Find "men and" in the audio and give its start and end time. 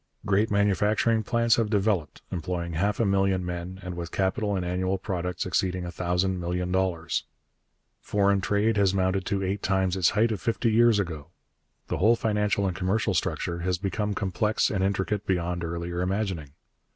3.45-3.95